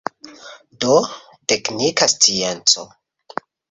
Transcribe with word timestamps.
Do, 0.85 0.95
teknika 1.53 2.11
scienco. 2.17 2.91